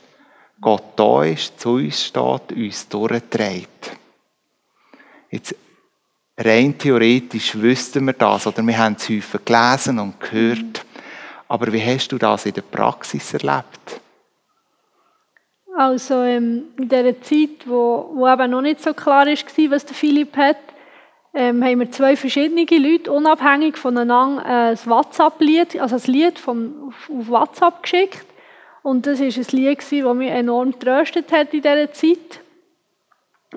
Gott 0.59 0.93
da 0.95 1.23
ist, 1.23 1.59
zu 1.59 1.71
uns 1.73 2.05
steht, 2.05 2.51
uns 2.51 2.87
durchträgt. 2.87 3.97
Jetzt 5.31 5.55
rein 6.37 6.77
theoretisch 6.77 7.55
wüssten 7.55 8.05
wir 8.05 8.13
das, 8.13 8.45
oder 8.45 8.65
wir 8.65 8.77
haben 8.77 8.95
es 8.97 9.09
häufig 9.09 9.43
gelesen 9.43 9.99
und 9.99 10.19
gehört. 10.19 10.85
Aber 11.51 11.73
wie 11.73 11.83
hast 11.83 12.09
du 12.13 12.17
das 12.17 12.45
in 12.45 12.53
der 12.53 12.61
Praxis 12.61 13.33
erlebt? 13.33 13.99
Also 15.75 16.21
ähm, 16.21 16.67
in 16.77 16.87
dieser 16.87 17.21
Zeit, 17.21 17.65
wo, 17.67 18.09
wo 18.13 18.25
eben 18.25 18.51
noch 18.51 18.61
nicht 18.61 18.81
so 18.81 18.93
klar 18.93 19.25
war, 19.25 19.71
was 19.71 19.85
der 19.85 19.93
Philipp 19.93 20.37
hat, 20.37 20.55
ähm, 21.33 21.61
haben 21.61 21.81
wir 21.81 21.91
zwei 21.91 22.15
verschiedene 22.15 22.63
Leute 22.63 23.11
unabhängig 23.11 23.75
voneinander 23.75 24.45
ein 24.45 24.79
WhatsApp-Lied, 24.85 25.81
also 25.81 25.97
ein 25.97 26.13
Lied 26.13 26.39
vom, 26.39 26.87
auf 26.87 27.27
WhatsApp 27.27 27.83
geschickt. 27.83 28.25
Und 28.81 29.05
das 29.05 29.19
war 29.19 29.25
ein 29.25 29.45
Lied, 29.51 29.79
das 29.79 30.15
mich 30.15 30.31
enorm 30.31 30.71
getröstet 30.71 31.33
hat 31.33 31.53
in 31.53 31.63
dieser 31.63 31.91
Zeit. 31.91 32.39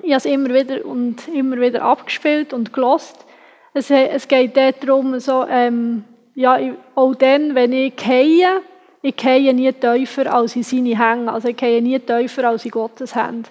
Ich 0.01 0.11
habe 0.11 0.17
es 0.17 0.25
immer 0.25 0.53
wieder 0.53 0.85
und 0.85 1.29
immer 1.29 1.61
wieder 1.61 1.81
abgespielt 1.83 2.51
und 2.51 2.73
gelost. 2.73 3.25
Es, 3.73 3.89
es 3.89 4.27
geht 4.27 4.57
darum, 4.57 5.17
so, 5.21 5.45
ähm, 5.47 6.03
ja, 6.35 6.59
auch 6.95 7.15
dann, 7.15 7.55
wenn 7.55 7.73
ich 7.73 7.95
gehe, 7.95 8.61
ich 9.01 9.15
gehe 9.15 9.53
nie 9.53 9.71
tiefer 9.71 10.33
als 10.33 10.55
in 10.55 10.63
seine 10.63 10.97
Hände. 10.97 11.31
Also 11.31 11.47
ich 11.47 11.57
gehe 11.57 11.81
nie 11.81 11.99
tiefer 11.99 12.49
als 12.49 12.65
in 12.65 12.71
Gottes 12.71 13.15
Hände. 13.15 13.49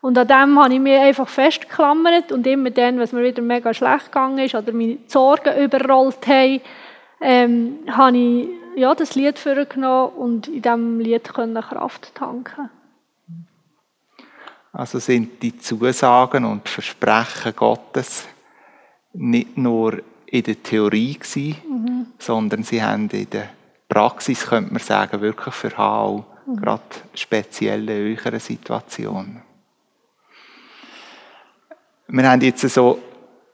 Und 0.00 0.18
an 0.18 0.26
dem 0.26 0.58
habe 0.58 0.74
ich 0.74 0.80
mich 0.80 0.98
einfach 0.98 1.28
festgeklammert 1.28 2.32
und 2.32 2.46
immer 2.46 2.70
dann, 2.70 2.96
wenn 2.96 3.04
es 3.04 3.12
mir 3.12 3.22
wieder 3.22 3.42
mega 3.42 3.72
schlecht 3.72 4.06
gegangen 4.06 4.38
ist 4.38 4.54
oder 4.54 4.72
meine 4.72 4.98
Sorgen 5.06 5.56
überrollt 5.62 6.26
haben, 6.26 6.60
ähm, 7.20 7.78
habe 7.88 8.16
ich 8.16 8.48
ja, 8.74 8.94
das 8.94 9.14
Lied 9.14 9.38
vorgenommen 9.38 10.14
und 10.14 10.48
in 10.48 10.62
diesem 10.62 11.00
Lied 11.00 11.32
Kraft 11.32 12.14
tanken 12.14 12.70
Also 14.72 14.98
sind 14.98 15.42
die 15.42 15.56
Zusagen 15.56 16.44
und 16.44 16.68
Versprechen 16.68 17.54
Gottes 17.54 18.26
nicht 19.12 19.56
nur 19.56 20.02
in 20.26 20.42
der 20.42 20.62
Theorie 20.62 21.14
gewesen. 21.14 21.56
Sondern 22.22 22.62
sie 22.62 22.82
haben 22.82 23.08
in 23.10 23.28
der 23.30 23.50
Praxis, 23.88 24.46
könnte 24.46 24.72
man 24.72 24.82
sagen, 24.82 25.20
wirklich 25.20 25.54
für 25.54 25.76
auch 25.78 26.24
mhm. 26.46 26.56
gerade 26.56 26.82
speziell 27.14 27.88
in 27.88 28.16
eurer 28.16 28.38
Situation. 28.38 29.42
Wir 32.08 32.30
haben 32.30 32.40
jetzt 32.40 32.68
so 32.68 32.98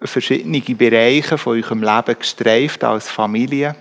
verschiedene 0.02 0.60
Bereiche 0.60 1.38
von 1.38 1.56
eurem 1.56 1.82
Leben 1.82 2.18
gestreift 2.18 2.84
als 2.84 3.08
Familie, 3.08 3.74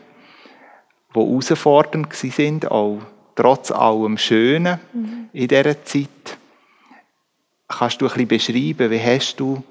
die 1.15 1.19
herausfordernd 1.19 2.13
sind, 2.13 2.71
auch 2.71 3.01
trotz 3.35 3.71
allem 3.71 4.17
Schönen 4.17 4.79
mhm. 4.93 5.29
in 5.33 5.47
dieser 5.47 5.83
Zeit. 5.83 6.37
Kannst 7.67 8.01
du 8.01 8.07
ein 8.07 8.27
bisschen 8.27 8.73
beschreiben, 8.73 8.91
wie 8.91 9.01
hast 9.01 9.35
du 9.35 9.61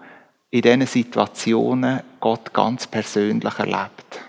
in 0.50 0.62
diesen 0.62 0.86
Situationen 0.86 2.00
Gott 2.20 2.52
ganz 2.52 2.86
persönlich 2.86 3.58
erlebt? 3.58 4.20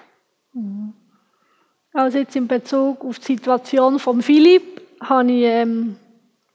Also 1.94 2.20
jetzt 2.20 2.36
in 2.36 2.48
Bezug 2.48 3.04
auf 3.04 3.20
die 3.20 3.26
Situation 3.26 4.00
von 4.00 4.22
Philipp 4.22 4.82
habe 5.02 5.32
ich, 5.32 5.44
ähm, 5.44 5.96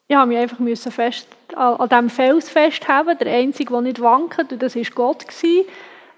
ich 0.06 0.16
habe 0.16 0.28
mich 0.28 0.38
einfach 0.38 0.58
müssen 0.58 0.92
fest 0.92 1.26
an, 1.54 1.74
an 1.76 1.88
diesem 1.88 2.10
Fels 2.10 2.48
festhalten, 2.48 3.18
der 3.18 3.32
einzige, 3.32 3.72
der 3.72 3.80
nicht 3.82 4.00
wankt, 4.00 4.52
und 4.52 4.62
das 4.62 4.76
war 4.76 4.82
Gott. 4.94 5.26
Gewesen. 5.26 5.66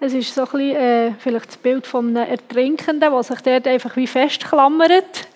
Es 0.00 0.12
ist 0.12 0.34
so 0.34 0.42
ein 0.42 0.48
bisschen, 0.50 0.76
äh, 0.76 1.12
vielleicht 1.18 1.48
das 1.48 1.56
Bild 1.56 1.86
von 1.86 2.08
einem 2.08 2.28
Ertrinkenden, 2.28 3.10
der 3.10 3.22
sich 3.22 3.40
dort 3.40 3.66
einfach 3.66 3.96
wie 3.96 4.06
festklammert. 4.06 5.28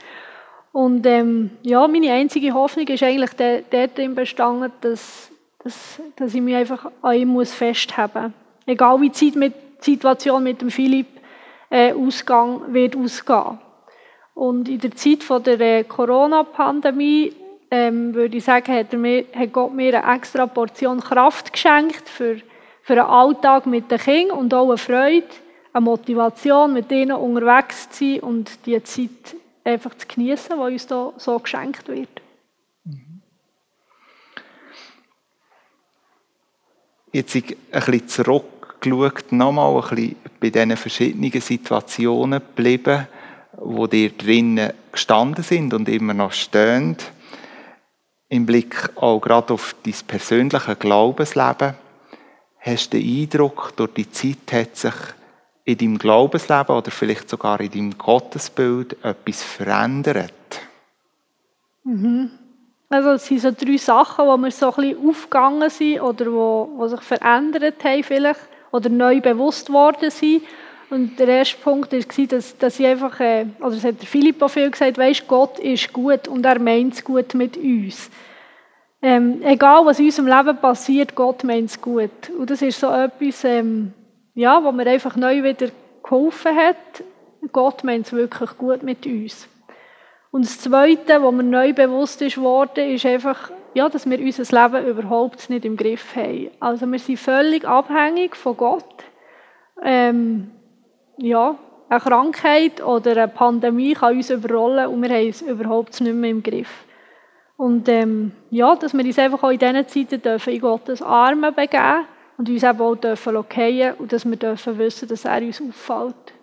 Und 0.73 1.07
ähm, 1.07 1.51
ja, 1.63 1.89
meine 1.89 2.13
einzige 2.13 2.53
Hoffnung 2.53 2.87
ist 2.89 3.03
eigentlich 3.03 3.31
darin 3.71 4.15
bestanden, 4.15 4.71
dass, 4.83 5.31
dass, 5.65 6.01
dass 6.17 6.35
ich 6.35 6.43
mich 6.43 6.57
einfach 6.57 6.91
an 7.01 7.17
ihm 7.17 7.29
muss 7.29 7.55
festhalten 7.55 8.23
muss. 8.23 8.33
Egal 8.67 9.01
wie 9.01 9.09
die, 9.09 9.33
mit, 9.39 9.55
die 9.87 9.93
Situation 9.93 10.43
mit 10.43 10.61
dem 10.61 10.71
Philipp 10.71 11.07
äh, 11.71 11.93
ausgang, 11.93 12.73
wird 12.73 12.97
ausgehen. 12.97 13.59
Und 14.35 14.69
in 14.69 14.79
der 14.79 14.95
Zeit 14.95 15.47
der 15.47 15.61
äh, 15.61 15.85
Corona-Pandemie 15.85 17.35
ähm, 17.71 18.15
würde 18.15 18.37
ich 18.37 18.45
sagen, 18.45 18.75
hat, 18.75 18.93
mir, 18.93 19.25
hat, 19.35 19.53
Gott 19.53 19.75
mir 19.75 20.01
eine 20.01 20.17
extra 20.17 20.47
Portion 20.47 21.01
Kraft 21.01 21.53
geschenkt 21.53 22.09
für, 22.09 22.41
für 22.83 22.93
einen 22.93 23.11
Alltag 23.11 23.67
mit 23.67 23.91
den 23.91 23.99
Kindern 23.99 24.39
und 24.39 24.55
auch 24.55 24.69
eine 24.69 24.79
Freude, 24.79 25.27
eine 25.73 25.85
Motivation, 25.85 26.73
mit 26.73 26.91
ihnen 26.91 27.17
unterwegs 27.17 27.91
zu 27.91 28.05
sein 28.05 28.21
und 28.21 28.67
die 28.67 28.83
Zeit 28.83 29.37
einfach 29.65 29.95
zu 29.97 30.07
genießen, 30.07 30.57
die 30.57 30.73
uns 30.73 30.87
da 30.87 31.13
so 31.17 31.39
geschenkt 31.39 31.89
wird. 31.89 32.09
Jetzt 37.13 37.35
ein 37.35 37.43
bisschen 37.73 38.25
zurückgeschaut, 38.81 39.33
nochmal 39.33 39.75
ein 39.75 39.81
bisschen 39.89 40.17
bei 40.41 40.51
diesen 40.51 40.77
verschiedenen 40.77 41.41
Situationen 41.41 42.41
geblieben 42.41 43.07
wo 43.61 43.87
dir 43.87 44.11
drinnen 44.11 44.73
gestanden 44.93 45.45
sind 45.45 45.75
und 45.75 45.89
immer 45.89 46.15
noch 46.15 46.33
stehen, 46.33 46.97
im 48.29 48.47
Blick 48.47 48.91
auch 48.97 49.21
gerade 49.21 49.55
auf 49.55 49.75
dein 49.85 49.95
persönliche 50.07 50.77
Glaubensleben, 50.77 51.75
hast 52.61 52.93
du 52.93 52.99
den 52.99 53.23
Eindruck, 53.23 53.73
durch 53.77 53.95
die 53.95 54.11
Zeit 54.11 54.53
hat 54.53 54.77
sich 54.77 54.95
in 55.65 55.79
deinem 55.79 55.99
Glaubensleben 55.99 56.77
oder 56.77 56.91
vielleicht 56.91 57.29
sogar 57.29 57.61
in 57.61 57.71
deinem 57.71 57.99
Gottesbild 57.99 59.03
etwas 59.05 59.43
verändert? 59.43 60.33
Mhm. 61.85 62.31
Also 62.91 63.11
es 63.11 63.27
sind 63.27 63.41
so 63.41 63.51
drei 63.51 63.77
Sachen, 63.77 64.25
die 64.31 64.41
mir 64.41 64.51
so 64.51 64.73
ein 64.73 64.75
bisschen 64.77 65.09
aufgegangen 65.09 65.71
sind 65.71 66.01
oder 66.01 66.25
die, 66.25 66.89
sich 66.89 67.01
verändert 67.01 67.85
haben 67.85 68.03
vielleicht 68.03 68.41
oder 68.73 68.89
neu 68.89 69.21
bewusst 69.21 69.73
worden 69.73 70.11
sind. 70.11 70.43
Und 70.91 71.19
der 71.19 71.29
erste 71.29 71.59
Punkt 71.59 71.93
war, 71.93 72.27
dass, 72.27 72.57
dass 72.57 72.81
ich 72.81 72.87
einfach, 72.87 73.21
äh, 73.21 73.47
also 73.61 73.77
das 73.77 73.85
hat 73.85 73.97
Philipp 74.05 74.41
auch 74.41 74.49
viel 74.49 74.71
gesagt, 74.71 74.97
weißt, 74.97 75.29
Gott 75.29 75.59
ist 75.59 75.93
gut 75.93 76.29
und 76.29 76.47
er 76.47 76.59
meint 76.59 76.95
es 76.95 77.05
gut 77.05 77.35
mit 77.35 77.57
uns. 77.57 78.11
Ähm, 79.01 79.43
egal, 79.45 79.85
was 79.85 79.99
in 79.99 80.07
unserem 80.07 80.29
Leben 80.29 80.59
passiert, 80.59 81.15
Gott 81.15 81.45
meint 81.45 81.71
es 81.71 81.81
gut. 81.81 82.31
Und 82.37 82.51
das 82.51 82.63
ist 82.63 82.81
so 82.81 82.91
etwas, 82.91 83.45
ähm, 83.45 83.93
ja, 84.35 84.63
was 84.65 84.75
mir 84.75 84.87
einfach 84.87 85.15
neu 85.15 85.43
wieder 85.43 85.69
geholfen 86.03 86.57
hat. 86.57 87.05
Gott 87.53 87.85
meint 87.85 88.07
es 88.07 88.13
wirklich 88.13 88.57
gut 88.57 88.83
mit 88.83 89.07
uns. 89.07 89.47
Und 90.31 90.45
das 90.45 90.61
Zweite, 90.61 91.23
was 91.23 91.33
mir 91.33 91.43
neu 91.43 91.73
bewusst 91.73 92.21
ist 92.23 92.39
worden, 92.39 92.91
ist 92.91 93.07
einfach, 93.07 93.51
ja, 93.75 93.89
dass 93.89 94.09
wir 94.09 94.19
unser 94.19 94.63
Leben 94.63 94.87
überhaupt 94.87 95.51
nicht 95.51 95.65
im 95.65 95.77
Griff 95.77 96.17
haben. 96.17 96.51
Also 96.61 96.87
wir 96.91 96.99
sind 96.99 97.19
völlig 97.19 97.67
abhängig 97.67 98.37
von 98.37 98.57
Gott. 98.57 99.05
Ähm, 99.83 100.51
ja, 101.17 101.57
eine 101.89 102.01
Krankheit 102.01 102.83
oder 102.83 103.13
eine 103.13 103.29
Pandemie 103.29 103.95
kann 103.95 104.17
uns 104.17 104.31
überrollen 104.31 104.89
und 104.89 105.03
wir 105.03 105.11
haben 105.11 105.29
es 105.29 105.43
überhaupt 105.43 106.01
nicht 106.01 106.15
mehr 106.15 106.31
im 106.31 106.43
Griff. 106.43 106.85
Und 107.57 107.89
ähm, 107.89 108.33
ja, 108.51 108.77
dass 108.77 108.95
wir 108.95 109.05
uns 109.05 109.19
einfach 109.19 109.43
auch 109.43 109.51
in 109.51 109.59
diesen 109.59 109.89
Zeiten 109.89 110.23
dürfen 110.23 110.53
in 110.53 110.61
Gottes 110.61 111.03
Arme 111.03 111.51
begeben 111.51 112.07
und 112.37 112.49
uns 112.49 112.63
eben 112.63 112.81
auch 112.81 112.95
dürfen 112.95 113.37
und 113.37 114.13
dass 114.13 114.25
wir 114.25 114.37
dürfen 114.37 114.79
wissen, 114.79 115.09
dass 115.09 115.25
er 115.25 115.43
uns 115.43 115.61
auffällt, 115.61 116.35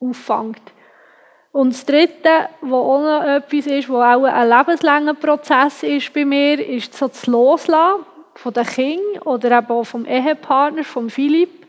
auffängt. 0.00 0.62
Und 1.52 1.74
das 1.74 1.84
Dritte, 1.84 2.48
was 2.62 2.72
auch 2.72 3.02
noch 3.02 3.24
etwas 3.24 3.66
ist, 3.66 3.88
was 3.88 4.16
auch 4.16 4.24
ein 4.24 4.48
lebenslanger 4.48 5.14
Prozess 5.14 5.82
ist 5.82 6.12
bei 6.14 6.24
mir, 6.24 6.66
ist 6.66 6.94
so 6.94 7.08
das 7.08 7.26
Loslassen 7.26 8.06
von 8.34 8.52
den 8.52 8.64
Kindern 8.64 9.22
oder 9.24 9.58
eben 9.58 9.70
auch 9.70 9.84
vom 9.84 10.06
Ehepartner, 10.06 10.82
von 10.82 11.10
Philipp. 11.10 11.66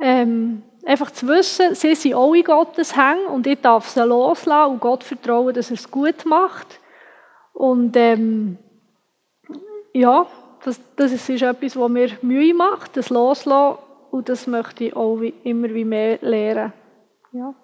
Ähm, 0.00 0.62
Einfach 0.84 1.10
zu 1.10 1.28
wissen, 1.28 1.74
sie 1.74 1.94
sind 1.94 2.14
auch 2.14 2.32
in 2.32 2.42
Gottes 2.42 2.96
Hängen 2.96 3.26
und 3.26 3.46
ich 3.46 3.60
darf 3.60 3.88
sie 3.88 4.02
loslassen 4.02 4.72
und 4.72 4.80
Gott 4.80 5.04
vertrauen, 5.04 5.52
dass 5.52 5.70
er 5.70 5.74
es 5.74 5.90
gut 5.90 6.24
macht. 6.24 6.80
Und 7.52 7.96
ähm, 7.96 8.56
ja, 9.92 10.26
das, 10.64 10.80
das 10.96 11.12
ist 11.12 11.42
etwas, 11.42 11.78
was 11.78 11.90
mir 11.90 12.10
Mühe 12.22 12.54
macht, 12.54 12.96
das 12.96 13.10
Loslassen 13.10 13.78
und 14.10 14.28
das 14.30 14.46
möchte 14.46 14.84
ich 14.84 14.96
auch 14.96 15.20
wie, 15.20 15.34
immer 15.44 15.68
wie 15.68 15.84
mehr 15.84 16.18
lernen. 16.22 16.72
Ja. 17.32 17.54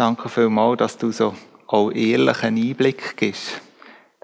Danke 0.00 0.30
vielmals, 0.30 0.78
dass 0.78 0.96
du 0.96 1.12
so 1.12 1.34
auch 1.66 1.90
ehrlichen 1.90 2.56
Einblick 2.56 3.18
gibst 3.18 3.60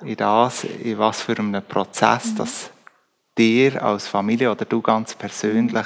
in 0.01 0.17
das, 0.17 0.65
in 0.65 0.97
was 0.97 1.21
für 1.21 1.39
einen 1.39 1.63
Prozess 1.63 2.33
mhm. 2.33 2.37
das 2.39 2.71
dir 3.37 3.85
als 3.85 4.09
Familie 4.09 4.51
oder 4.51 4.65
du 4.65 4.81
ganz 4.81 5.15
persönlich 5.15 5.85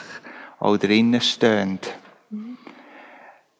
auch 0.61 0.77
drinnen 0.77 1.21
stehen. 1.21 1.81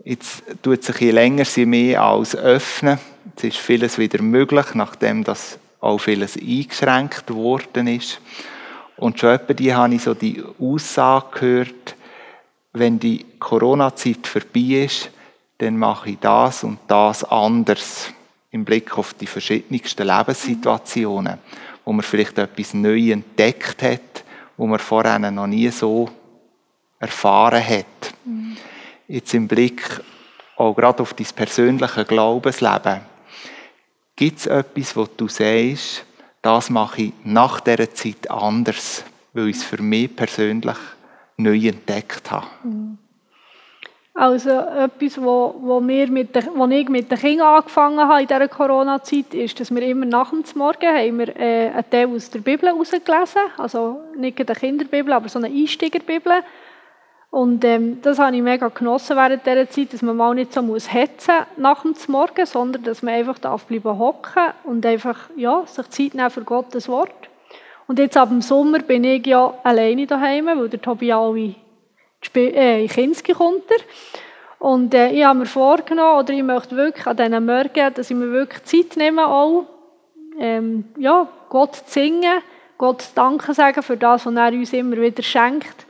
Jetzt 0.05 0.45
tut 0.63 0.85
sich 0.85 1.01
je 1.01 1.11
länger 1.11 1.45
sie 1.45 1.67
mehr 1.67 2.01
als 2.01 2.37
öffnen. 2.37 3.01
Es 3.37 3.43
ist 3.43 3.57
vieles 3.57 3.99
wieder 3.99 4.23
möglich, 4.23 4.67
nachdem 4.75 5.25
das 5.25 5.59
auch 5.81 5.99
vieles 5.99 6.37
eingeschränkt 6.37 7.35
worden 7.35 7.89
ist. 7.89 8.21
Und 8.97 9.19
schon 9.19 9.31
etwa 9.31 9.53
die 9.53 9.75
habe 9.75 9.97
ich 9.97 10.03
so 10.05 10.15
die 10.15 10.45
Aussage 10.61 11.41
gehört, 11.41 11.97
wenn 12.73 13.01
die 13.01 13.27
Corona-Zeit 13.41 14.29
vorbei 14.29 14.85
ist, 14.85 15.11
dann 15.61 15.77
mache 15.77 16.11
ich 16.11 16.19
das 16.19 16.65
und 16.65 16.79
das 16.89 17.25
anders 17.25 18.13
im 18.51 18.65
Blick 18.65 18.99
auf 18.99 19.15
die 19.15 19.27
verschiedensten 19.27 20.07
Lebenssituationen 20.07 21.39
wo 21.85 21.93
man 21.93 22.05
vielleicht 22.05 22.39
etwas 22.39 22.75
Neues 22.75 23.11
entdeckt 23.11 23.83
hat, 23.83 24.25
wo 24.57 24.67
man 24.67 24.79
vorher 24.79 25.19
noch 25.19 25.49
nie 25.49 25.69
so 25.71 26.09
erfahren 27.01 27.67
hat. 27.67 28.15
Mhm. 28.25 28.57
Jetzt 29.09 29.35
im 29.35 29.49
Blick 29.49 30.01
auch 30.57 30.75
gerade 30.75 31.03
auf 31.03 31.15
dein 31.15 31.27
persönliche 31.35 32.05
Glaubensleben. 32.05 33.01
Gibt 34.15 34.39
es 34.39 34.47
etwas, 34.47 34.95
wo 34.95 35.09
du 35.17 35.27
sagst, 35.27 36.05
das 36.43 36.71
mache 36.71 37.03
ich 37.03 37.13
nach 37.25 37.61
dieser 37.61 37.93
Zeit 37.93 38.31
anders, 38.31 39.03
weil 39.33 39.49
ich 39.49 39.57
es 39.57 39.65
für 39.65 39.83
mich 39.83 40.15
persönlich 40.15 40.77
neu 41.39 41.67
entdeckt 41.67 42.31
habe? 42.31 42.47
Also 44.13 44.51
etwas, 44.51 45.23
wo, 45.23 45.55
wo, 45.61 45.81
wir 45.87 46.11
mit 46.11 46.35
den, 46.35 46.49
wo 46.55 46.67
ich 46.67 46.89
mit 46.89 47.11
den 47.11 47.19
Kindern 47.19 47.57
angefangen 47.57 48.01
habe 48.01 48.23
in 48.23 48.27
dieser 48.27 48.49
Corona-Zeit, 48.49 49.35
ist, 49.35 49.61
dass 49.61 49.73
wir 49.73 49.83
immer 49.83 50.05
nach 50.05 50.31
dem 50.31 50.43
Morgen 50.57 50.87
haben 50.87 51.19
wir, 51.19 51.37
äh, 51.37 51.71
einen 51.71 51.91
Teil 51.91 52.09
aus 52.09 52.29
der 52.29 52.41
Bibel 52.41 52.69
herausgelesen 52.69 53.43
Also 53.57 54.01
nicht 54.17 54.39
eine 54.41 54.59
Kinderbibel, 54.59 55.13
aber 55.13 55.29
so 55.29 55.39
eine 55.39 55.47
Einsteigerbibel. 55.47 56.43
Und 57.31 57.65
ähm, 57.65 58.03
das 58.03 58.19
habe 58.19 58.35
ich 58.35 58.43
mega 58.43 58.69
genossen 58.69 59.17
während 59.17 59.47
dieser 59.47 59.71
Zeit, 59.71 59.93
dass 59.93 60.03
man 60.03 60.17
mal 60.17 60.35
nicht 60.35 60.53
so 60.53 60.63
muss 60.63 60.93
hetzen 60.93 61.47
nach 61.57 61.83
dem 61.83 61.95
Morgen, 62.09 62.45
sondern 62.45 62.83
dass 62.83 63.03
man 63.03 63.15
einfach 63.15 63.39
darf 63.39 63.65
bleiben 63.67 63.97
hocken 63.97 64.53
und 64.65 64.85
einfach 64.85 65.31
ja, 65.37 65.65
sich 65.67 65.89
Zeit 65.91 66.15
nehmen 66.15 66.31
für 66.31 66.43
Gottes 66.43 66.89
Wort. 66.89 67.31
Und 67.87 68.01
jetzt 68.01 68.17
ab 68.17 68.31
dem 68.31 68.43
Sommer 68.43 68.81
bin 68.81 69.05
ich 69.05 69.27
ja 69.27 69.55
alleine 69.63 70.07
daheim, 70.07 70.47
weil 70.47 70.69
der 70.69 70.83
Tobi 70.83 71.13
alle 71.13 71.55
in 72.35 72.89
Kinski 72.89 73.33
kommt 73.33 73.65
er. 73.71 73.85
Und 74.61 74.93
äh, 74.93 75.11
ich 75.11 75.25
habe 75.25 75.39
mir 75.39 75.47
vorgenommen, 75.47 76.19
oder 76.19 76.35
ich 76.35 76.43
möchte 76.43 76.77
wirklich 76.77 77.07
an 77.07 77.17
diesen 77.17 77.47
Morgen, 77.47 77.95
dass 77.95 78.11
ich 78.11 78.17
mir 78.17 78.31
wirklich 78.31 78.63
Zeit 78.65 78.97
nehme, 78.97 79.27
auch, 79.27 79.65
ähm, 80.39 80.85
ja, 80.99 81.27
Gott 81.49 81.77
zu 81.77 81.85
singen, 81.87 82.43
Gott 82.77 83.03
zu 83.03 83.15
danken 83.15 83.55
sagen 83.55 83.83
für 83.83 83.97
das, 83.97 84.27
was 84.27 84.35
er 84.35 84.53
uns 84.53 84.73
immer 84.75 84.99
wieder 84.99 85.23
schenkt. 85.23 85.87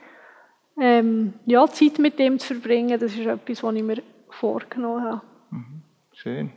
Ähm, 0.80 1.34
ja, 1.46 1.66
Zeit 1.66 1.98
mit 1.98 2.18
ihm 2.20 2.38
zu 2.38 2.54
verbringen, 2.54 2.98
das 2.98 3.12
ist 3.12 3.26
etwas, 3.26 3.62
was 3.62 3.74
ich 3.74 3.82
mir 3.82 4.02
vorgenommen 4.30 5.02
habe. 5.02 5.20
Mhm. 5.50 5.82
Schön. 6.12 6.52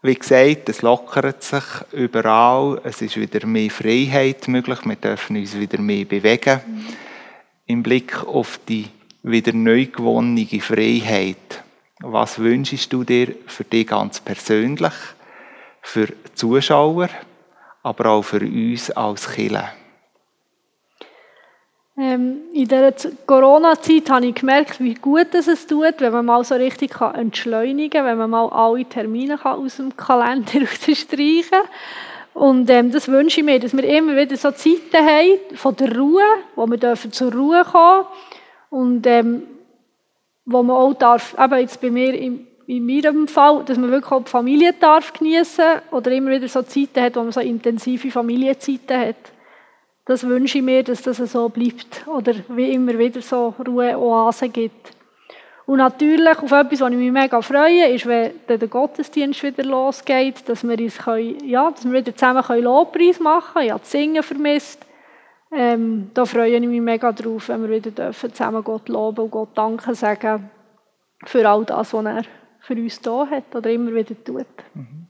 Wie 0.00 0.14
gesagt, 0.14 0.70
es 0.70 0.80
lockert 0.80 1.42
sich 1.42 1.64
überall, 1.92 2.80
es 2.82 3.02
ist 3.02 3.18
wieder 3.18 3.46
mehr 3.46 3.70
Freiheit 3.70 4.48
möglich, 4.48 4.78
wir 4.84 4.96
dürfen 4.96 5.36
uns 5.36 5.58
wieder 5.58 5.78
mehr 5.78 6.06
bewegen. 6.06 6.60
Mhm 6.66 7.07
im 7.68 7.82
Blick 7.82 8.24
auf 8.26 8.58
die 8.68 8.86
wieder 9.22 9.52
neu 9.52 9.86
gewonnene 9.86 10.46
Freiheit. 10.60 11.62
Was 12.00 12.38
wünschst 12.38 12.92
du 12.92 13.04
dir 13.04 13.34
für 13.46 13.64
dich 13.64 13.86
ganz 13.86 14.20
persönlich, 14.20 14.92
für 15.82 16.08
Zuschauer, 16.34 17.08
aber 17.82 18.06
auch 18.10 18.22
für 18.22 18.40
uns 18.40 18.90
als 18.90 19.30
Kirche? 19.30 19.68
Ähm, 21.98 22.42
in 22.54 22.68
dieser 22.68 22.92
Corona-Zeit 23.26 24.08
habe 24.08 24.26
ich 24.26 24.36
gemerkt, 24.36 24.78
wie 24.78 24.94
gut 24.94 25.34
es 25.34 25.66
tut, 25.66 25.94
wenn 25.98 26.12
man 26.12 26.26
mal 26.26 26.44
so 26.44 26.54
richtig 26.54 27.00
entschleunigen 27.00 27.90
kann, 27.90 28.06
wenn 28.06 28.18
man 28.18 28.30
mal 28.30 28.48
alle 28.50 28.84
Termine 28.84 29.38
aus 29.44 29.76
dem 29.76 29.96
Kalender 29.96 30.60
rausstreichen 30.60 31.50
kann. 31.50 31.68
Und 32.38 32.70
ähm, 32.70 32.92
das 32.92 33.08
wünsche 33.08 33.40
ich 33.40 33.44
mir, 33.44 33.58
dass 33.58 33.76
wir 33.76 33.82
immer 33.82 34.16
wieder 34.16 34.36
so 34.36 34.52
Zeiten 34.52 34.96
haben 34.96 35.56
von 35.56 35.74
der 35.74 35.98
Ruhe, 35.98 36.22
wo 36.54 36.68
wir 36.68 36.76
dürfen 36.76 37.10
zur 37.10 37.32
Ruhe 37.32 37.64
kommen 37.64 38.06
und 38.70 39.04
ähm, 39.08 39.42
wo 40.44 40.62
man 40.62 40.76
auch 40.76 40.94
darf, 40.94 41.34
eben 41.36 41.58
jetzt 41.58 41.80
bei 41.80 41.90
mir 41.90 42.14
in, 42.14 42.46
in 42.68 42.86
meinem 42.86 43.26
Fall, 43.26 43.64
dass 43.64 43.76
man 43.76 43.90
wirklich 43.90 44.12
auch 44.12 44.22
die 44.22 44.30
Familie 44.30 44.72
darf 44.72 45.12
genießen 45.14 45.80
oder 45.90 46.12
immer 46.12 46.30
wieder 46.30 46.46
so 46.46 46.62
Zeiten 46.62 47.00
hat, 47.00 47.16
wo 47.16 47.24
man 47.24 47.32
so 47.32 47.40
intensive 47.40 48.08
Familienzeiten 48.12 49.00
hat. 49.00 49.32
Das 50.04 50.24
wünsche 50.24 50.58
ich 50.58 50.64
mir, 50.64 50.84
dass 50.84 51.02
das 51.02 51.16
so 51.16 51.48
bleibt 51.48 52.06
oder 52.06 52.36
wie 52.50 52.70
immer 52.70 52.96
wieder 52.96 53.20
so 53.20 53.52
Ruhe-Oasen 53.66 54.52
gibt. 54.52 54.90
Und 55.68 55.76
natürlich, 55.76 56.38
auf 56.38 56.50
etwas, 56.50 56.80
was 56.80 56.90
ich 56.90 56.96
mich 56.96 57.12
mega 57.12 57.42
freue, 57.42 57.88
ist, 57.90 58.06
wenn 58.06 58.32
der 58.48 58.56
Gottesdienst 58.56 59.42
wieder 59.42 59.64
losgeht, 59.64 60.48
dass 60.48 60.66
wir, 60.66 60.78
uns 60.78 60.96
können, 60.96 61.46
ja, 61.46 61.70
dass 61.70 61.84
wir 61.84 61.92
wieder 61.92 62.16
zusammen 62.16 62.42
können 62.42 62.62
Lobpreis 62.62 63.20
machen 63.20 63.52
können. 63.52 63.66
Ich 63.66 63.72
habe 63.72 63.80
das 63.80 63.90
Singen 63.90 64.22
vermisst. 64.22 64.86
Ähm, 65.52 66.10
da 66.14 66.24
freue 66.24 66.56
ich 66.56 66.66
mich 66.66 66.80
mega 66.80 67.12
drauf, 67.12 67.50
wenn 67.50 67.60
wir 67.64 67.68
wieder 67.68 67.90
dürfen, 67.90 68.32
zusammen 68.32 68.64
Gott 68.64 68.88
loben 68.88 69.24
und 69.24 69.30
Gott 69.30 69.50
danken 69.58 69.94
sagen 69.94 70.48
für 71.26 71.46
all 71.46 71.66
das, 71.66 71.92
was 71.92 72.04
er 72.06 72.22
für 72.60 72.74
uns 72.74 72.98
da 73.02 73.26
hat 73.26 73.54
oder 73.54 73.68
immer 73.68 73.94
wieder 73.94 74.14
tut. 74.24 74.46
Mhm. 74.72 75.06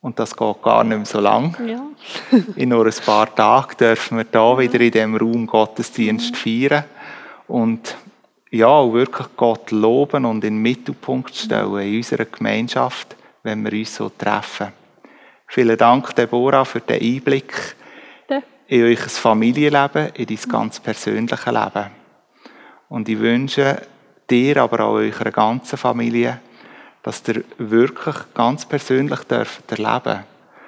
Und 0.00 0.16
das 0.16 0.36
geht 0.36 0.62
gar 0.62 0.84
nicht 0.84 0.96
mehr 0.96 1.06
so 1.06 1.18
lang. 1.18 1.56
Ja. 1.66 1.84
in 2.54 2.68
nur 2.68 2.86
ein 2.86 2.94
paar 3.04 3.34
Tagen 3.34 3.76
dürfen 3.80 4.18
wir 4.18 4.24
da 4.26 4.56
wieder 4.56 4.80
in 4.80 4.92
diesem 4.92 5.16
Raum 5.16 5.44
Gottesdienst 5.48 6.36
feiern. 6.36 6.84
Und 7.48 7.96
ja, 8.54 8.92
wirklich 8.92 9.26
Gott 9.36 9.70
loben 9.70 10.24
und 10.24 10.36
in 10.44 10.54
den 10.54 10.62
Mittelpunkt 10.62 11.34
stellen 11.34 11.78
in 11.80 11.96
unserer 11.96 12.24
Gemeinschaft, 12.24 13.16
wenn 13.42 13.64
wir 13.64 13.72
uns 13.72 13.94
so 13.94 14.10
treffen. 14.10 14.68
Vielen 15.46 15.76
Dank, 15.76 16.14
Deborah, 16.14 16.64
für 16.64 16.80
den 16.80 17.02
Einblick 17.02 17.76
in 18.66 18.82
euer 18.82 18.96
Familienleben, 18.96 20.10
in 20.14 20.26
dein 20.26 20.48
ganz 20.48 20.80
persönliche 20.80 21.50
Leben. 21.50 21.90
Und 22.88 23.08
ich 23.08 23.18
wünsche 23.18 23.82
dir, 24.30 24.56
aber 24.62 24.80
auch 24.80 24.94
eurer 24.94 25.30
ganzen 25.30 25.76
Familie, 25.76 26.40
dass 27.02 27.22
ihr 27.28 27.44
wirklich 27.58 28.16
ganz 28.34 28.64
persönlich 28.64 29.20
dürft 29.24 29.70
erleben 29.70 30.24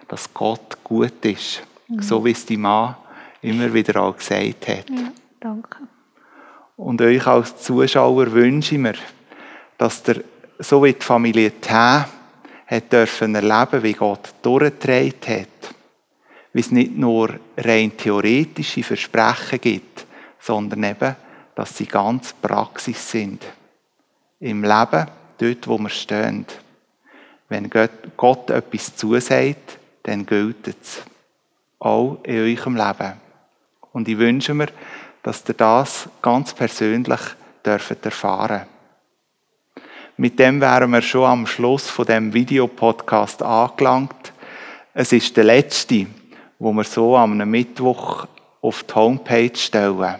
dass 0.08 0.32
Gott 0.32 0.78
gut 0.84 1.24
ist. 1.24 1.62
Mhm. 1.88 2.02
So 2.02 2.24
wie 2.24 2.30
es 2.30 2.46
die 2.46 2.56
Mann 2.56 2.96
immer 3.42 3.72
wieder 3.72 4.02
auch 4.02 4.16
gesagt 4.16 4.68
hat. 4.68 4.90
Ja, 4.90 5.12
danke. 5.40 5.78
Und 6.76 7.00
euch 7.00 7.26
als 7.26 7.56
Zuschauer 7.62 8.32
wünsche 8.32 8.74
ich 8.74 8.80
mir, 8.80 8.94
dass 9.78 10.02
der, 10.02 10.22
so 10.58 10.84
wie 10.84 10.92
die 10.92 11.04
Familie 11.04 11.52
Thä 11.60 12.04
hat 12.66 12.92
dürfen 12.92 13.34
erleben, 13.34 13.82
wie 13.82 13.94
Gott 13.94 14.34
durchgetragen 14.42 15.40
hat, 15.40 15.74
wie 16.52 16.60
es 16.60 16.70
nicht 16.70 16.96
nur 16.96 17.38
rein 17.56 17.96
theoretische 17.96 18.82
Versprechen 18.82 19.60
gibt, 19.60 20.06
sondern 20.38 20.84
eben, 20.84 21.16
dass 21.54 21.76
sie 21.76 21.86
ganz 21.86 22.34
Praxis 22.34 23.10
sind. 23.10 23.44
Im 24.40 24.62
Leben, 24.62 25.06
dort, 25.38 25.68
wo 25.68 25.78
wir 25.78 25.88
stehen. 25.88 26.44
Wenn 27.48 27.70
Gott, 27.70 28.50
etwas 28.50 28.96
zusagt, 28.96 29.78
dann 30.02 30.26
gilt 30.26 30.68
es. 30.68 31.02
Auch 31.78 32.18
in 32.24 32.58
eurem 32.58 32.76
Leben. 32.76 33.12
Und 33.92 34.08
ich 34.08 34.18
wünsche 34.18 34.52
mir, 34.52 34.68
dass 35.26 35.42
ihr 35.48 35.54
das 35.54 36.08
ganz 36.22 36.54
persönlich 36.54 37.18
dürft 37.64 38.04
erfahren 38.04 38.62
Mit 40.16 40.38
dem 40.38 40.60
wären 40.60 40.92
wir 40.92 41.02
schon 41.02 41.24
am 41.24 41.46
Schluss 41.48 41.90
von 41.90 42.06
dem 42.06 42.32
Videopodcast 42.32 43.42
angelangt. 43.42 44.32
Es 44.94 45.12
ist 45.12 45.36
der 45.36 45.42
letzte, 45.42 46.06
wo 46.60 46.72
wir 46.72 46.84
so 46.84 47.16
am 47.16 47.38
Mittwoch 47.38 48.28
auf 48.62 48.84
die 48.84 48.94
Homepage 48.94 49.56
stellen. 49.56 50.14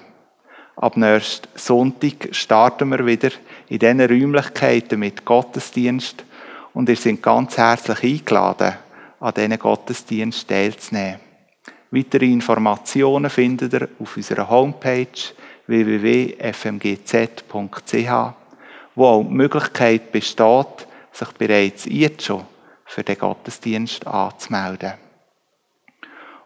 Ab 0.75 0.97
nächsten 0.97 1.47
Sonntag 1.55 2.31
starten 2.33 2.89
wir 2.89 3.07
wieder 3.07 3.31
in 3.69 3.79
diesen 3.79 4.01
Räumlichkeiten 4.01 4.99
mit 4.99 5.25
Gottesdienst 5.25 6.25
und 6.75 6.89
ihr 6.89 6.97
seid 6.97 7.23
ganz 7.23 7.57
herzlich 7.57 8.03
eingeladen, 8.03 8.75
an 9.21 9.35
diesen 9.35 9.57
Gottesdienst 9.57 10.49
teilzunehmen. 10.49 11.26
Weitere 11.97 12.27
Informationen 12.27 13.31
findet 13.31 13.73
ihr 13.73 13.89
auf 13.99 14.19
unserer 14.19 14.51
Homepage 14.51 15.07
www.fmgz.ch, 15.67 16.35
wo 18.95 19.07
auch 19.07 19.23
die 19.23 19.33
Möglichkeit 19.33 20.13
besteht, 20.13 20.87
sich 21.11 21.29
bereits 21.39 21.87
jetzt 21.87 22.25
schon 22.25 22.45
für 22.85 23.03
den 23.03 23.17
Gottesdienst 23.17 24.07
anzumelden. 24.07 24.93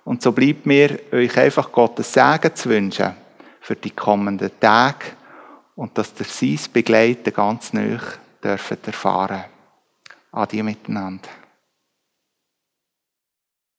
Und 0.05 0.23
so 0.23 0.31
bleibt 0.31 0.67
mir, 0.67 1.01
euch 1.11 1.37
einfach 1.37 1.73
Gottes 1.73 2.13
Segen 2.13 2.55
zu 2.55 2.69
wünschen 2.69 3.17
für 3.61 3.75
die 3.75 3.91
kommenden 3.91 4.53
Tage 4.61 5.07
und 5.75 5.99
dass 5.99 6.13
ihr 6.21 6.27
sein 6.27 6.73
Begleiten 6.73 7.35
ganz 7.35 7.73
neu 7.73 7.99
dürft 8.41 8.87
erfahren. 8.87 9.47
Adi 10.31 10.63
miteinander. 10.63 11.40